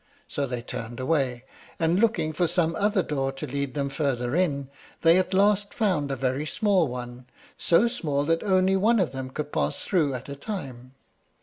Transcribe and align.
So 0.27 0.47
they 0.47 0.63
turned 0.63 0.99
away, 0.99 1.43
and, 1.77 1.99
looking 1.99 2.33
for 2.33 2.47
some 2.47 2.73
other 2.75 3.03
door 3.03 3.31
to 3.33 3.45
lead 3.45 3.75
them 3.75 3.89
farther 3.89 4.35
in, 4.35 4.67
they 5.03 5.19
at 5.19 5.31
last 5.31 5.75
found 5.75 6.09
a 6.09 6.15
very 6.15 6.47
small 6.47 6.87
one, 6.87 7.27
so 7.55 7.87
small 7.87 8.23
that 8.23 8.41
only 8.41 8.75
one 8.75 8.99
of 8.99 9.11
them 9.11 9.29
could 9.29 9.53
pass 9.53 9.83
through 9.83 10.15
at 10.15 10.27
a 10.27 10.35
time. 10.35 10.95